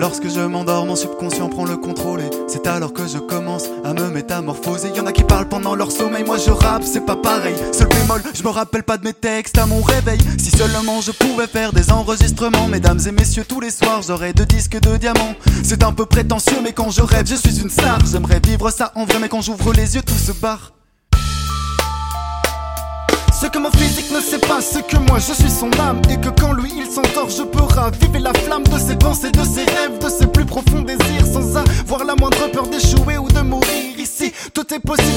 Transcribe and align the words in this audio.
Lorsque 0.00 0.30
je 0.30 0.40
m'endors, 0.40 0.86
mon 0.86 0.96
subconscient 0.96 1.50
prend 1.50 1.66
le 1.66 1.76
contrôle 1.76 2.22
et 2.22 2.30
c'est 2.48 2.66
alors 2.66 2.94
que 2.94 3.06
je 3.06 3.18
commence 3.18 3.64
à 3.84 3.92
me 3.92 4.08
métamorphoser. 4.08 4.88
Y 4.96 5.00
en 5.00 5.04
a 5.04 5.12
qui 5.12 5.24
parlent 5.24 5.46
pendant 5.46 5.74
leur 5.74 5.92
sommeil, 5.92 6.24
moi 6.24 6.38
je 6.38 6.50
rappe, 6.50 6.84
c'est 6.84 7.04
pas 7.04 7.16
pareil. 7.16 7.54
Seul 7.70 7.88
bémol, 7.88 8.22
je 8.32 8.42
me 8.42 8.48
rappelle 8.48 8.82
pas 8.82 8.96
de 8.96 9.04
mes 9.04 9.12
textes 9.12 9.58
à 9.58 9.66
mon 9.66 9.82
réveil. 9.82 10.18
Si 10.38 10.52
seulement 10.52 11.02
je 11.02 11.10
pouvais 11.10 11.46
faire 11.46 11.74
des 11.74 11.92
enregistrements, 11.92 12.66
mesdames 12.66 12.98
et 13.06 13.12
messieurs, 13.12 13.44
tous 13.46 13.60
les 13.60 13.70
soirs 13.70 14.00
j'aurais 14.00 14.32
deux 14.32 14.46
disques 14.46 14.80
de 14.80 14.96
diamants. 14.96 15.34
C'est 15.62 15.84
un 15.84 15.92
peu 15.92 16.06
prétentieux, 16.06 16.60
mais 16.64 16.72
quand 16.72 16.88
je 16.88 17.02
rêve, 17.02 17.26
je 17.26 17.34
suis 17.34 17.60
une 17.60 17.68
star. 17.68 17.98
J'aimerais 18.10 18.40
vivre 18.42 18.70
ça 18.70 18.92
en 18.94 19.04
vrai, 19.04 19.18
mais 19.20 19.28
quand 19.28 19.42
j'ouvre 19.42 19.74
les 19.74 19.96
yeux, 19.96 20.02
tout 20.02 20.14
se 20.14 20.32
barre. 20.32 20.72
Ce 23.40 23.46
que 23.46 23.58
mon 23.58 23.70
physique 23.70 24.10
ne 24.10 24.20
sait 24.20 24.38
pas, 24.38 24.60
c'est 24.60 24.86
que 24.86 24.98
moi 24.98 25.18
je 25.18 25.32
suis 25.32 25.50
son 25.50 25.70
âme. 25.80 26.02
Et 26.10 26.18
que 26.20 26.28
quand 26.28 26.52
lui 26.52 26.70
il 26.76 26.84
s'endort, 26.84 27.30
je 27.30 27.42
peux 27.42 27.62
raviver 27.62 28.18
la 28.18 28.34
flamme 28.34 28.64
de 28.64 28.78
ses 28.78 28.96
pensées, 28.96 29.30
de 29.30 29.42
ses 29.42 29.64
rêves, 29.64 29.98
de 29.98 30.10
ses 30.10 30.26
plus 30.26 30.44
profonds 30.44 30.82
désirs 30.82 31.26
Sans 31.32 31.56
avoir 31.56 32.04
la 32.04 32.16
moindre 32.16 32.50
peur 32.52 32.66
d'échouer 32.68 33.16
ou 33.16 33.28
de 33.28 33.40
mourir 33.40 33.98
Ici, 33.98 34.30
tout 34.52 34.74
est 34.74 34.78
possible 34.80 35.09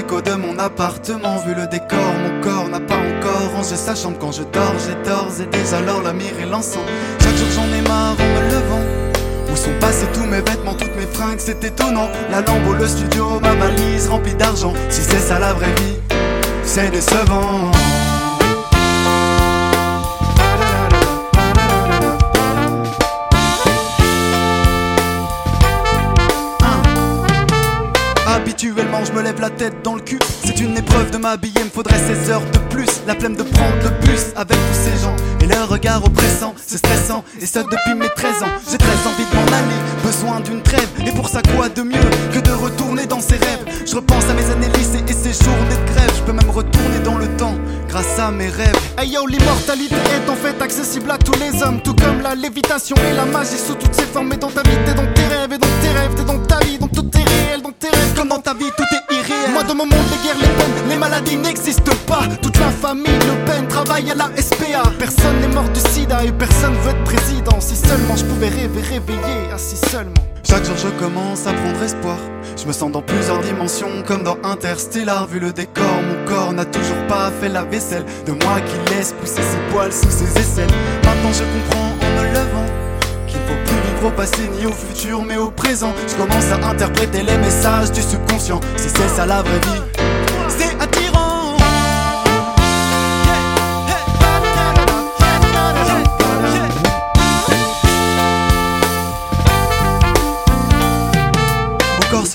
déco 0.00 0.20
de 0.20 0.34
mon 0.34 0.56
appartement. 0.58 1.36
Vu 1.44 1.54
le 1.54 1.66
décor, 1.66 2.12
mon 2.22 2.40
corps 2.40 2.68
n'a 2.68 2.78
pas 2.78 2.94
encore 2.94 3.50
rangé 3.56 3.74
sa 3.74 3.94
chambre. 3.96 4.16
Quand 4.20 4.32
je 4.32 4.44
dors, 4.44 4.76
j'ai 4.84 4.94
d'ores 5.04 5.40
et 5.40 5.46
déjà 5.46 5.78
alors 5.78 6.02
la 6.02 6.12
mire 6.12 6.38
et 6.40 6.46
l'encens. 6.46 6.88
Chaque 7.20 7.36
jour 7.36 7.48
j'en 7.56 7.68
ai 7.76 7.82
marre 7.82 8.16
en 8.24 8.28
me 8.34 8.42
levant. 8.52 8.84
Où 9.52 9.56
sont 9.56 9.76
passés 9.80 10.06
tous 10.14 10.26
mes 10.26 10.40
vêtements, 10.40 10.74
toutes 10.74 10.94
mes 10.96 11.10
fringues, 11.16 11.40
c'est 11.40 11.64
étonnant. 11.64 12.08
La 12.30 12.40
lampe 12.42 12.78
le 12.78 12.86
studio, 12.86 13.40
ma 13.40 13.54
valise 13.54 14.08
remplie 14.08 14.34
d'argent. 14.34 14.72
Si 14.88 15.02
c'est 15.02 15.24
ça 15.28 15.38
la 15.40 15.52
vraie 15.52 15.74
vie, 15.80 15.96
c'est 16.62 16.90
décevant 16.90 17.72
Habituellement 28.58 29.04
je 29.04 29.12
me 29.12 29.22
lève 29.22 29.40
la 29.40 29.50
tête 29.50 29.84
dans 29.84 29.94
le 29.94 30.00
cul. 30.00 30.18
C'est 30.44 30.58
une 30.58 30.76
épreuve 30.76 31.12
de 31.12 31.18
m'habiller, 31.18 31.62
me 31.62 31.70
faudrait 31.70 31.96
16 31.96 32.28
heures 32.28 32.50
de 32.50 32.58
plus. 32.74 32.88
La 33.06 33.14
flemme 33.14 33.36
de 33.36 33.44
prendre 33.44 33.76
le 33.84 33.90
bus 34.04 34.32
avec 34.34 34.56
tous 34.56 34.74
ces 34.82 35.00
gens. 35.00 35.14
Et 35.40 35.46
leur 35.46 35.68
regard 35.68 36.04
oppressant, 36.04 36.56
c'est 36.66 36.78
stressant. 36.78 37.22
Et 37.40 37.46
ça 37.46 37.62
depuis 37.62 37.94
mes 37.94 38.08
13 38.08 38.42
ans 38.42 38.46
J'ai 38.68 38.78
très 38.78 38.88
envie 39.06 39.24
de 39.30 39.36
m'en 39.36 39.56
aller, 39.56 39.80
besoin 40.02 40.40
d'une 40.40 40.60
trêve. 40.60 40.88
Et 41.06 41.12
pour 41.12 41.28
ça 41.28 41.40
quoi 41.54 41.68
de 41.68 41.82
mieux 41.82 42.10
que 42.34 42.40
de 42.40 42.50
retourner 42.50 43.06
dans 43.06 43.20
ses 43.20 43.36
rêves? 43.36 43.64
Je 43.86 43.94
repense 43.94 44.24
à 44.28 44.34
mes 44.34 44.50
années 44.50 44.76
lycée 44.76 45.04
et 45.06 45.12
ces 45.12 45.44
journées 45.44 45.76
de 45.86 45.92
grève. 45.92 46.10
Je 46.16 46.22
peux 46.24 46.32
même 46.32 46.50
retourner 46.50 46.98
dans 47.04 47.16
le 47.16 47.28
temps 47.36 47.54
grâce 47.88 48.18
à 48.18 48.32
mes 48.32 48.48
rêves. 48.48 48.74
Hey 48.98 49.10
yo, 49.10 49.24
l'immortalité 49.26 49.94
est 49.94 50.28
en 50.28 50.34
fait 50.34 50.60
accessible 50.60 51.12
à 51.12 51.18
tous 51.18 51.38
les 51.38 51.62
hommes. 51.62 51.80
Tout 51.80 51.94
comme 51.94 52.22
la 52.22 52.34
lévitation 52.34 52.96
et 53.08 53.14
la 53.14 53.24
magie 53.24 53.56
sous 53.56 53.74
toutes 53.74 53.94
ses 53.94 54.06
formes 54.06 54.32
Et 54.32 54.36
dans 54.36 54.50
ta 54.50 54.62
vie, 54.62 54.76
t'es 54.84 54.94
dans 54.94 55.06
tes 55.14 55.26
rêves 55.28 55.52
Et 55.52 55.58
dans 55.58 55.68
tes 55.80 55.88
rêves, 55.90 55.97
tout 58.76 58.84
est 58.92 59.14
irréel 59.14 59.52
Moi 59.52 59.62
dans 59.62 59.74
mon 59.74 59.86
monde, 59.86 60.04
les 60.10 60.22
guerres, 60.22 60.38
les 60.40 60.46
peines, 60.46 60.88
les 60.88 60.96
maladies 60.96 61.36
n'existent 61.36 61.96
pas 62.06 62.22
Toute 62.42 62.58
la 62.58 62.70
famille 62.70 63.18
Le 63.26 63.44
Pen 63.44 63.66
travaille 63.68 64.10
à 64.10 64.14
la 64.14 64.30
SPA 64.36 64.90
Personne 64.98 65.40
n'est 65.40 65.54
mort 65.54 65.68
du 65.70 65.80
sida 65.80 66.24
et 66.24 66.32
personne 66.32 66.74
veut 66.82 66.90
être 66.90 67.04
président 67.04 67.60
Si 67.60 67.76
seulement 67.76 68.16
je 68.16 68.24
pouvais 68.24 68.48
rêver, 68.48 68.80
réveiller, 68.80 69.48
ah 69.52 69.58
si 69.58 69.76
seulement 69.90 70.14
chaque 70.48 70.64
jour 70.64 70.76
je 70.78 70.88
commence 70.98 71.46
à 71.46 71.52
prendre 71.52 71.82
espoir. 71.82 72.16
Je 72.56 72.66
me 72.66 72.72
sens 72.72 72.90
dans 72.90 73.02
plusieurs 73.02 73.40
dimensions 73.40 74.02
comme 74.06 74.22
dans 74.22 74.38
Interstellar. 74.44 75.26
Vu 75.26 75.40
le 75.40 75.52
décor, 75.52 76.00
mon 76.02 76.24
corps 76.26 76.54
n'a 76.54 76.64
toujours 76.64 77.06
pas 77.06 77.30
fait 77.38 77.50
la 77.50 77.64
vaisselle. 77.64 78.04
De 78.24 78.32
moi 78.32 78.58
qui 78.60 78.94
laisse 78.94 79.12
pousser 79.12 79.42
ses 79.42 79.58
poils 79.70 79.92
sous 79.92 80.10
ses 80.10 80.40
aisselles. 80.40 80.70
Maintenant 81.04 81.32
je 81.32 81.44
comprends 81.44 81.90
en 81.90 82.22
me 82.22 82.32
levant 82.32 82.66
qu'il 83.26 83.40
faut 83.40 83.67
au 84.04 84.10
passé 84.10 84.48
ni 84.58 84.66
au 84.66 84.72
futur 84.72 85.22
mais 85.22 85.36
au 85.36 85.50
présent. 85.50 85.92
Je 86.06 86.14
commence 86.14 86.50
à 86.52 86.68
interpréter 86.68 87.22
les 87.22 87.36
messages 87.38 87.90
du 87.92 88.02
subconscient. 88.02 88.60
Si 88.76 88.88
c'est 88.88 89.08
ça 89.08 89.26
la 89.26 89.42
vraie 89.42 89.60
vie, 89.60 89.82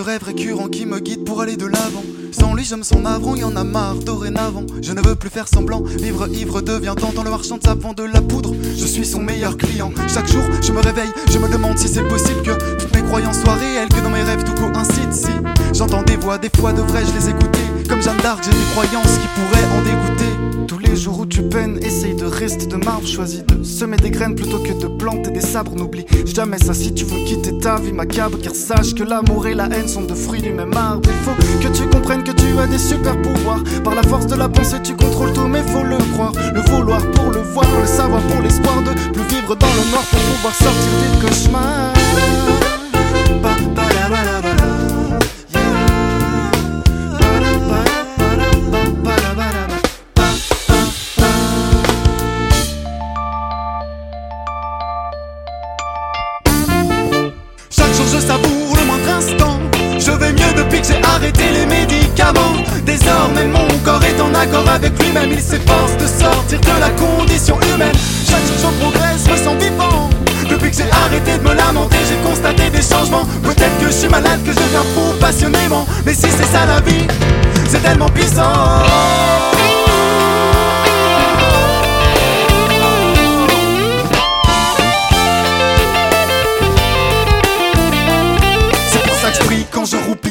ce 0.00 0.04
rêve 0.04 0.22
récurrent 0.22 0.68
qui 0.68 0.86
me 0.86 0.98
guide 0.98 1.24
pour 1.24 1.42
aller 1.42 1.58
de 1.58 1.66
l'avant. 1.66 2.02
Sans 2.32 2.54
lui, 2.54 2.64
je 2.64 2.74
me 2.74 2.82
sens 2.82 3.02
navrant, 3.02 3.36
y 3.36 3.44
en 3.44 3.54
a 3.54 3.64
marre 3.64 3.96
dorénavant. 3.96 4.64
Je 4.80 4.92
ne 4.92 5.06
veux 5.06 5.14
plus 5.14 5.28
faire 5.28 5.46
semblant, 5.46 5.82
vivre 5.82 6.26
ivre 6.28 6.62
devient 6.62 6.94
tentant. 6.98 7.22
Le 7.22 7.28
marchand 7.28 7.58
de 7.58 7.64
savon 7.64 7.92
de 7.92 8.04
la 8.04 8.22
poudre, 8.22 8.54
je 8.78 8.86
suis 8.86 9.04
son 9.04 9.20
meilleur 9.20 9.58
client. 9.58 9.92
Chaque 10.08 10.26
jour, 10.26 10.42
je 10.62 10.72
me 10.72 10.80
réveille, 10.80 11.10
je 11.30 11.38
me 11.38 11.52
demande 11.52 11.76
si 11.76 11.86
c'est 11.86 12.08
possible 12.08 12.40
que 12.42 12.76
toutes 12.78 12.94
mes 12.94 13.02
croyances 13.02 13.40
soient 13.42 13.54
réelles, 13.54 13.88
que 13.88 14.00
dans 14.00 14.08
mes 14.08 14.22
rêves 14.22 14.42
tout 14.42 14.54
coïncide. 14.54 15.12
Si 15.12 15.32
j'entends 15.74 16.02
des 16.02 16.16
voix, 16.16 16.38
des 16.38 16.50
fois 16.56 16.72
devrais-je 16.72 17.12
les 17.12 17.28
écouter. 17.28 17.60
Comme 17.86 18.00
Jeanne 18.00 18.22
d'Arc, 18.22 18.42
j'ai 18.42 18.52
des 18.52 18.70
croyances 18.72 19.18
qui 19.18 19.28
pourraient 19.36 19.66
en 19.66 19.82
dégoûter. 19.82 20.49
Tous 20.70 20.78
les 20.78 20.94
jours 20.94 21.18
où 21.18 21.26
tu 21.26 21.42
peines, 21.42 21.80
essaye 21.82 22.14
de 22.14 22.24
rester 22.24 22.66
de 22.66 22.76
marbre. 22.76 23.04
Choisis 23.04 23.44
de 23.44 23.64
semer 23.64 23.96
des 23.96 24.10
graines 24.10 24.36
plutôt 24.36 24.60
que 24.60 24.72
de 24.72 24.86
planter 24.86 25.32
des 25.32 25.40
sabres. 25.40 25.74
N'oublie 25.74 26.06
jamais 26.24 26.58
ça 26.58 26.74
si 26.74 26.94
tu 26.94 27.04
veux 27.06 27.24
quitter 27.24 27.58
ta 27.58 27.80
vie 27.80 27.92
macabre. 27.92 28.38
Car 28.40 28.54
sache 28.54 28.94
que 28.94 29.02
l'amour 29.02 29.48
et 29.48 29.54
la 29.54 29.64
haine 29.64 29.88
sont 29.88 30.02
deux 30.02 30.14
fruits 30.14 30.40
du 30.40 30.52
même 30.52 30.72
arbre. 30.76 31.10
Il 31.10 31.24
faut 31.24 31.34
que 31.60 31.76
tu 31.76 31.88
comprennes 31.88 32.22
que 32.22 32.30
tu 32.30 32.56
as 32.56 32.68
des 32.68 32.78
super 32.78 33.20
pouvoirs. 33.20 33.64
Par 33.82 33.96
la 33.96 34.04
force 34.04 34.28
de 34.28 34.36
la 34.36 34.48
pensée, 34.48 34.80
tu 34.80 34.94
contrôles 34.94 35.32
tout, 35.32 35.48
mais 35.48 35.64
faut 35.64 35.82
le 35.82 35.98
croire. 36.14 36.34
Le 36.54 36.60
vouloir 36.60 37.04
pour 37.10 37.32
le 37.32 37.40
voir, 37.40 37.66
le 37.80 37.86
savoir 37.88 38.22
pour 38.22 38.40
l'espoir 38.40 38.80
de 38.82 38.92
plus 39.10 39.24
vivre 39.24 39.56
dans 39.56 39.66
le 39.66 39.90
noir 39.90 40.04
pour 40.08 40.20
pouvoir 40.20 40.54
sortir 40.54 40.92
du 41.02 41.26
cauchemar. 41.26 42.79
Je 58.12 58.18
savoure 58.18 58.76
le 58.76 58.84
moindre 58.84 59.10
instant. 59.18 59.58
Je 59.98 60.10
vais 60.10 60.32
mieux 60.32 60.52
depuis 60.56 60.80
que 60.80 60.86
j'ai 60.86 61.00
arrêté 61.02 61.44
les 61.52 61.66
médicaments. 61.66 62.56
Désormais 62.84 63.46
mon 63.46 63.68
corps 63.84 64.02
est 64.02 64.20
en 64.20 64.34
accord 64.34 64.68
avec 64.68 64.92
lui-même. 65.00 65.30
Il 65.30 65.40
s'efforce 65.40 65.96
de 65.96 66.06
sortir 66.06 66.60
de 66.60 66.80
la 66.80 66.90
condition 66.90 67.58
humaine. 67.74 67.94
Chaque 68.28 68.44
jour 68.46 68.70
je 68.72 68.82
progresse, 68.82 69.28
me 69.28 69.36
sens 69.36 69.62
vivant. 69.62 70.10
Depuis 70.48 70.70
que 70.70 70.76
j'ai 70.76 70.90
arrêté 70.90 71.38
de 71.38 71.48
me 71.48 71.54
lamenter 71.54 71.98
J'ai 72.08 72.16
constaté 72.28 72.70
des 72.70 72.82
changements. 72.82 73.24
Peut-être 73.42 73.78
que 73.78 73.86
je 73.86 73.92
suis 73.92 74.08
malade, 74.08 74.40
que 74.44 74.50
je 74.52 74.56
deviens 74.56 74.84
fou 74.94 75.14
passionnément. 75.20 75.86
Mais 76.04 76.14
si 76.14 76.22
c'est 76.22 76.50
ça 76.52 76.66
la 76.66 76.80
vie, 76.80 77.06
c'est 77.68 77.82
tellement 77.82 78.08
puissant 78.08 78.79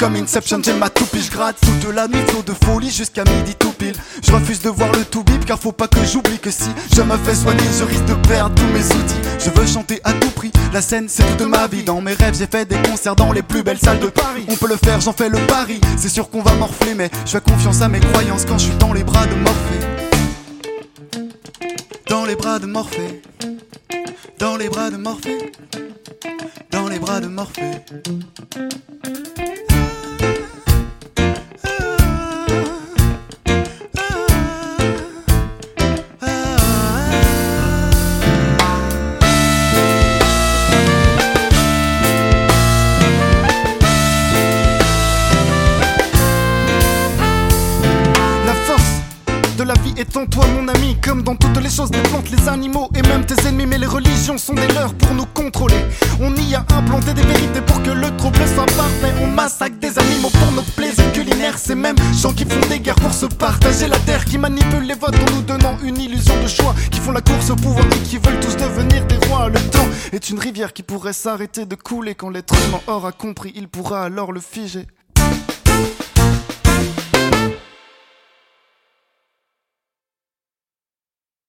comme 0.00 0.16
Inception 0.16 0.62
J'ai 0.64 0.72
ma 0.72 0.88
toupie, 0.88 1.22
je 1.22 1.30
gratte 1.30 1.58
toute 1.60 1.94
la 1.94 2.08
nuit 2.08 2.22
Flot 2.28 2.42
de 2.42 2.54
folie 2.64 2.90
jusqu'à 2.90 3.22
midi 3.24 3.54
tout 3.54 3.72
pile. 3.72 3.94
Je 4.22 4.32
refuse 4.32 4.60
de 4.62 4.70
voir 4.70 4.90
le 4.92 5.04
tout 5.04 5.22
bip 5.22 5.44
car 5.44 5.58
faut 5.58 5.72
pas 5.72 5.88
que 5.88 6.02
j'oublie 6.04 6.38
que 6.38 6.50
si 6.50 6.70
Je 6.96 7.02
me 7.02 7.16
fais 7.18 7.34
soigner 7.34 7.62
je 7.78 7.84
risque 7.84 8.06
de 8.06 8.14
perdre 8.26 8.54
tous 8.54 8.66
mes 8.72 8.84
outils. 8.84 9.20
Je 9.38 9.50
veux 9.50 9.66
chanter 9.66 10.00
à 10.04 10.14
tout 10.14 10.30
prix, 10.30 10.50
la 10.72 10.80
scène 10.80 11.06
c'est 11.08 11.24
toute 11.36 11.46
ma 11.46 11.66
vie. 11.66 11.84
Dans 11.84 12.00
mes 12.00 12.14
rêves 12.14 12.34
j'ai 12.38 12.46
fait 12.46 12.64
des 12.64 12.80
concerts 12.88 13.14
dans 13.14 13.30
les 13.32 13.42
plus 13.42 13.62
belles 13.62 13.78
salles 13.78 14.00
de 14.00 14.06
Paris. 14.06 14.46
On 14.48 14.56
peut 14.56 14.68
le 14.68 14.76
faire, 14.76 15.00
j'en 15.00 15.12
fais 15.12 15.28
le 15.28 15.38
pari. 15.46 15.78
C'est 15.98 16.08
sûr 16.08 16.30
qu'on 16.30 16.40
va 16.42 16.54
morfler 16.54 16.94
mais 16.94 17.10
je 17.26 17.32
fais 17.32 17.40
confiance 17.40 17.82
à 17.82 17.88
mes 17.88 18.00
croyances 18.00 18.46
Quand 18.46 18.56
je 18.56 18.64
suis 18.64 18.76
dans 18.76 18.94
les 18.94 19.04
bras 19.04 19.26
de 19.26 19.34
Morphée. 19.34 19.86
Dans 22.08 22.24
les 22.24 22.36
bras 22.36 22.58
de 22.58 22.66
Morphée. 22.66 23.22
Dans 24.38 24.56
les 24.56 24.70
bras 24.70 24.90
de 24.90 24.96
Morphée. 24.96 25.52
Dans 26.70 26.88
les 26.88 26.98
bras 26.98 27.20
de 27.20 27.26
Morphée 27.26 27.82
Comme 51.02 51.22
dans 51.22 51.36
toutes 51.36 51.56
les 51.62 51.70
choses 51.70 51.90
des 51.90 52.02
plantes, 52.02 52.30
les 52.30 52.48
animaux 52.48 52.88
et 52.94 53.02
même 53.02 53.24
tes 53.24 53.46
ennemis. 53.46 53.66
Mais 53.66 53.78
les 53.78 53.86
religions 53.86 54.38
sont 54.38 54.54
des 54.54 54.66
leurs 54.68 54.92
pour 54.94 55.14
nous 55.14 55.26
contrôler. 55.26 55.84
On 56.20 56.34
y 56.36 56.54
a 56.54 56.64
implanté 56.74 57.14
des 57.14 57.22
vérités 57.22 57.60
pour 57.62 57.82
que 57.82 57.90
le 57.90 58.14
trouble 58.16 58.38
soit 58.54 58.66
parfait. 58.66 59.12
On 59.22 59.26
massacre 59.28 59.76
des 59.78 59.98
animaux 59.98 60.30
pour 60.30 60.52
notre 60.52 60.70
plaisir 60.72 61.10
culinaire. 61.12 61.58
Ces 61.58 61.74
mêmes 61.74 61.96
gens 62.20 62.32
qui 62.32 62.44
font 62.44 62.68
des 62.68 62.80
guerres 62.80 62.96
pour 62.96 63.12
se 63.12 63.26
partager 63.26 63.88
la 63.88 63.98
terre, 64.00 64.24
qui 64.24 64.38
manipulent 64.38 64.86
les 64.86 64.94
votes 64.94 65.16
en 65.16 65.34
nous 65.34 65.42
donnant 65.42 65.76
une 65.82 65.98
illusion 65.98 66.34
de 66.42 66.48
choix, 66.48 66.74
qui 66.90 67.00
font 67.00 67.12
la 67.12 67.22
course 67.22 67.50
au 67.50 67.56
pouvoir 67.56 67.86
et 67.86 68.08
qui 68.08 68.18
veulent 68.18 68.40
tous 68.40 68.56
devenir 68.56 69.06
des 69.06 69.16
rois. 69.28 69.48
Le 69.48 69.60
temps 69.70 69.88
est 70.12 70.30
une 70.30 70.38
rivière 70.38 70.72
qui 70.72 70.82
pourrait 70.82 71.12
s'arrêter 71.12 71.66
de 71.66 71.74
couler 71.74 72.14
quand 72.14 72.30
l'être 72.30 72.54
humain 72.66 72.80
aura 72.86 73.12
compris, 73.12 73.52
il 73.54 73.68
pourra 73.68 74.04
alors 74.04 74.32
le 74.32 74.40
figer. 74.40 74.86